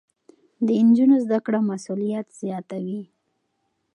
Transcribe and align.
د 0.65 0.67
نجونو 0.87 1.15
زده 1.25 1.39
کړه 1.45 1.59
مسؤليت 1.71 2.27
زياتوي. 2.41 3.01